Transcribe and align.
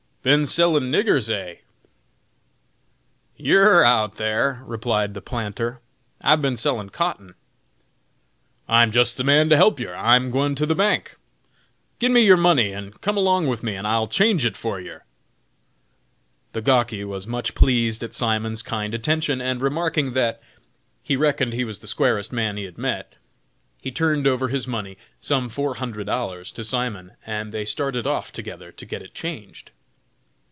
"Bin 0.23 0.45
sellin' 0.45 0.91
niggers, 0.91 1.31
eh?" 1.31 1.61
"You're 3.35 3.83
out 3.83 4.17
thar," 4.17 4.61
replied 4.67 5.15
the 5.15 5.19
planter. 5.21 5.81
"I've 6.23 6.43
bin 6.43 6.57
sellin' 6.57 6.89
cotton." 6.91 7.33
"I'm 8.67 8.91
jist 8.91 9.17
the 9.17 9.23
man 9.23 9.49
to 9.49 9.57
help 9.57 9.79
yer! 9.79 9.95
I'm 9.95 10.29
gwine 10.29 10.53
to 10.57 10.67
my 10.67 10.75
bank. 10.75 11.15
Gin 11.99 12.13
me 12.13 12.21
yer 12.21 12.37
money, 12.37 12.71
and 12.71 13.01
come 13.01 13.17
along 13.17 13.47
with 13.47 13.63
me 13.63 13.75
and 13.75 13.87
I'll 13.87 14.07
change 14.07 14.45
it 14.45 14.55
for 14.55 14.79
yer!" 14.79 15.05
The 16.53 16.61
gawky 16.61 17.03
was 17.03 17.25
much 17.25 17.55
pleased 17.55 18.03
at 18.03 18.13
Simon's 18.13 18.61
kind 18.61 18.93
attention, 18.93 19.41
and 19.41 19.59
remarking 19.59 20.13
that 20.13 20.39
"he 21.01 21.15
reckoned 21.15 21.53
he 21.53 21.63
was 21.65 21.79
the 21.79 21.87
squarest 21.87 22.31
man 22.31 22.57
he 22.57 22.65
had 22.65 22.77
met," 22.77 23.15
he 23.81 23.89
turned 23.89 24.27
over 24.27 24.49
his 24.49 24.67
money 24.67 24.99
some 25.19 25.49
four 25.49 25.77
hundred 25.77 26.05
dollars 26.05 26.51
to 26.51 26.63
Simon, 26.63 27.13
and 27.25 27.51
they 27.51 27.65
started 27.65 28.05
off 28.05 28.31
together 28.31 28.71
to 28.73 28.85
get 28.85 29.01
it 29.01 29.15
changed. 29.15 29.71